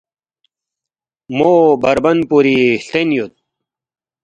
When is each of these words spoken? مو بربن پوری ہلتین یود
مو 1.37 1.51
بربن 1.81 2.17
پوری 2.29 2.57
ہلتین 2.79 3.09
یود 3.17 3.33